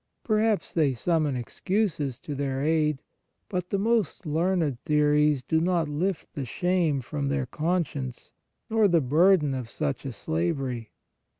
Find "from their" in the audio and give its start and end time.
7.01-7.45